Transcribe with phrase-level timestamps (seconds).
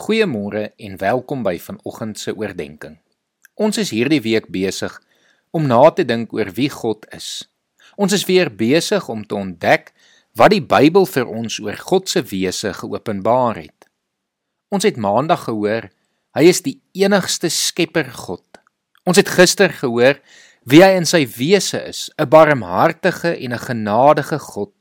[0.00, 2.94] Goeiemôre en welkom by vanoggend se oordeenking.
[3.60, 4.94] Ons is hierdie week besig
[5.52, 7.42] om na te dink oor wie God is.
[8.00, 9.92] Ons is weer besig om te ontdek
[10.40, 13.90] wat die Bybel vir ons oor God se wese geopenbaar het.
[14.72, 15.90] Ons het Maandag gehoor
[16.32, 18.46] hy is die enigste Skepper God.
[19.04, 20.16] Ons het gister gehoor
[20.64, 24.72] wie hy in sy wese is, 'n barmhartige en 'n genadige God,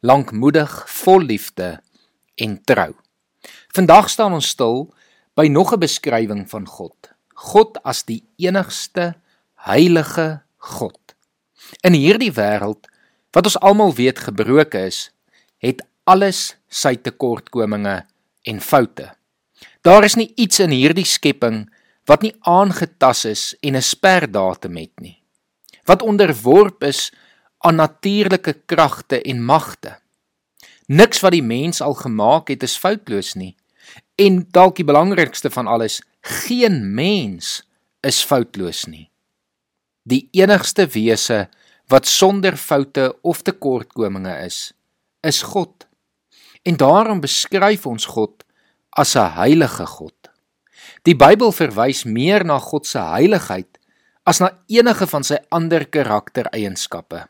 [0.00, 1.82] lankmoedig, vol liefde
[2.40, 3.01] en trou.
[3.72, 4.90] Vandag staan ons stil
[5.32, 7.08] by nog 'n beskrywing van God.
[7.34, 9.14] God as die enigste
[9.64, 11.00] heilige God.
[11.80, 12.84] In hierdie wêreld
[13.32, 15.10] wat ons almal weet gebroke is,
[15.58, 18.04] het alles sy tekortkominge
[18.42, 19.14] en foute.
[19.80, 21.72] Daar is nie iets in hierdie skepping
[22.04, 25.22] wat nie aangetas is en 'n sperdatum het nie.
[25.84, 27.12] Wat onderworp is
[27.58, 29.98] aan natuurlike kragte en magte.
[30.86, 33.56] Niks wat die mens al gemaak het is foutloos nie.
[34.22, 35.98] En dalk die belangrikste van alles,
[36.46, 37.62] geen mens
[38.06, 39.08] is foutloos nie.
[40.06, 41.46] Die enigste wese
[41.90, 44.72] wat sonder foute of tekortkominge is,
[45.26, 45.86] is God.
[46.62, 48.44] En daarom beskryf ons God
[48.90, 50.14] as 'n heilige God.
[51.02, 53.78] Die Bybel verwys meer na God se heiligheid
[54.24, 57.26] as na enige van sy ander karaktereienskappe.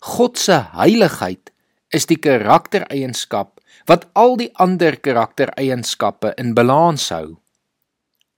[0.00, 1.52] God se heiligheid
[1.88, 7.38] is die karaktereienskap wat al die ander karaktereienskappe in balans hou.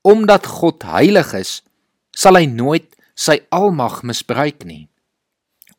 [0.02, 1.60] Omdat God heilig is,
[2.16, 4.88] sal hy nooit sy almag misbruik nie.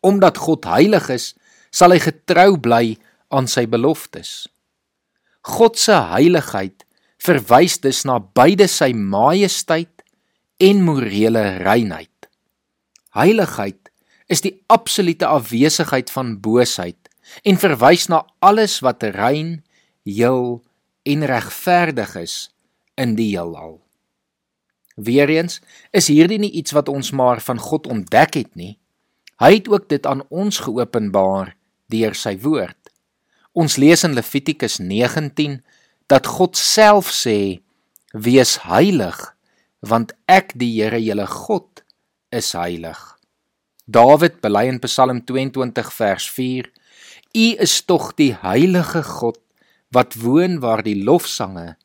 [0.04, 1.34] Omdat God heilig is,
[1.74, 2.96] sal hy getrou bly
[3.34, 4.46] aan sy beloftes.
[5.44, 6.86] God se heiligheid
[7.24, 10.04] verwys dus na beide sy majesteit
[10.64, 12.10] en morele reinheid.
[13.16, 13.90] Heiligheid
[14.32, 17.03] is die absolute afwesigheid van boosheid
[17.44, 19.64] en verwys na alles wat rein,
[20.04, 20.62] heel
[21.04, 22.36] en regverdig is
[23.00, 23.80] in die heelal.
[24.96, 25.60] Weereens
[25.92, 28.78] is hierdie nie iets wat ons maar van God ontdek het nie.
[29.42, 31.56] Hy het ook dit aan ons geopenbaar
[31.92, 32.78] deur sy woord.
[33.54, 35.60] Ons lees in Levitikus 19
[36.10, 37.62] dat God self sê:
[38.14, 39.36] "Wees heilig,
[39.82, 41.84] want ek die Here, julle God,
[42.32, 43.18] is heilig."
[43.86, 46.30] Dawid bely in Psalm 22 vers
[47.34, 49.40] U is tog die heilige God
[49.94, 51.76] wat woon waar die lofsange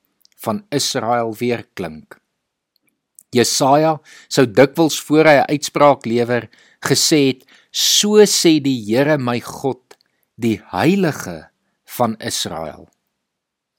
[0.45, 2.19] van Israel weer klink.
[3.33, 3.95] Jesaja
[4.29, 6.49] sou dikwels voor hy 'n uitspraak lewer
[6.85, 9.97] gesê het: "So sê die Here my God,
[10.37, 11.49] die heilige
[11.85, 12.89] van Israel."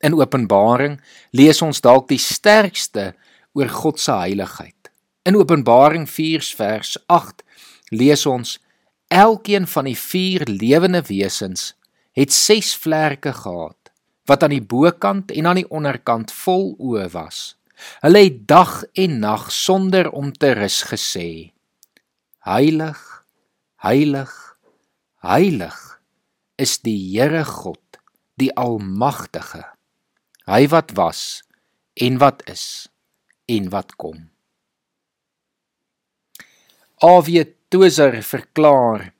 [0.01, 0.99] In Openbaring
[1.31, 3.13] lees ons dalk die sterkste
[3.53, 4.89] oor God se heiligheid.
[5.23, 7.43] In Openbaring 4 vers 8
[7.91, 8.59] lees ons
[9.09, 11.73] Elkeen van die vier lewende wesens
[12.13, 13.89] het ses vlerke gehad
[14.29, 17.57] wat aan die bokant en aan die onderkant vol oë was.
[18.03, 21.53] Hulle het dag en nag sonder om te rus gesê:
[22.45, 22.99] Heilig,
[23.81, 24.33] heilig,
[25.25, 25.79] heilig
[26.61, 27.81] is die Here God,
[28.37, 29.65] die Almagtige.
[30.45, 31.41] Hy wat was
[31.97, 32.89] en wat is
[33.49, 34.27] en wat kom.
[37.01, 39.13] Avie Tozer verklaar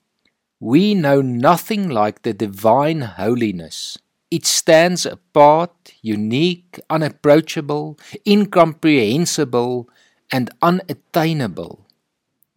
[0.58, 3.96] We know nothing like the divine holiness.
[4.30, 7.96] It stands apart, unique, unapproachable,
[8.26, 9.88] incomprehensible,
[10.32, 11.86] and unattainable.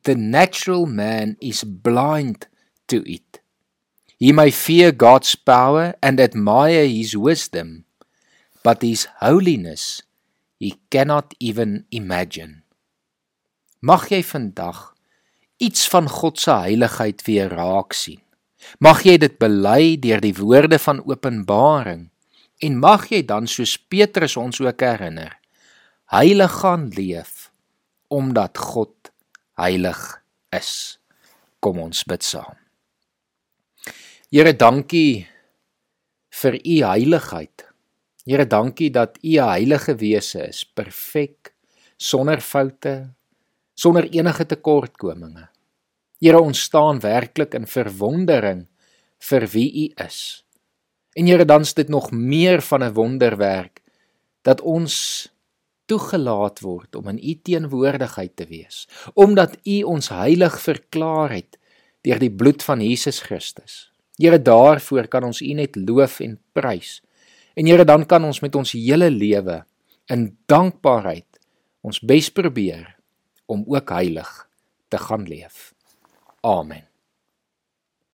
[0.03, 2.47] The natural man is blind
[2.87, 3.39] to it.
[4.17, 7.85] He may fear God's power and admire his wisdom,
[8.63, 10.01] but his holiness
[10.59, 12.63] he cannot even imagine.
[13.83, 14.92] Mag jy vandag
[15.63, 18.19] iets van God se heiligheid weer raak sien.
[18.83, 22.09] Mag jy dit bely deur die woorde van Openbaring
[22.63, 25.35] en mag jy dan soos Petrus ons ook herinner,
[26.13, 27.49] heilig gaan leef
[28.13, 29.11] omdat God
[29.59, 30.01] heilig
[30.53, 30.99] is.
[31.63, 32.57] Kom ons bid saam.
[34.33, 35.25] Here, dankie
[36.41, 37.65] vir u heiligheid.
[38.25, 41.53] Here, dankie dat u 'n heilige wese is, perfek,
[41.97, 43.13] sonder foute,
[43.73, 45.52] sonder enige tekortkominge.
[46.23, 48.61] Here ons staan werklik in verwondering
[49.27, 50.19] vir wie U is.
[51.19, 53.81] En Here dan's dit nog meer van 'n wonderwerk
[54.41, 55.27] dat ons
[55.85, 61.59] toegelaat word om in U teenwoordigheid te wees, omdat U ons heilig verklaar het
[62.01, 63.91] deur die bloed van Jesus Christus.
[64.15, 67.01] Here daarvoor kan ons U net loof en prys.
[67.53, 69.65] En Here dan kan ons met ons hele lewe
[70.07, 71.39] in dankbaarheid
[71.81, 72.95] ons bes probeer
[73.45, 74.47] om ook heilig
[74.87, 75.72] te gaan leef.
[76.43, 76.92] Amen.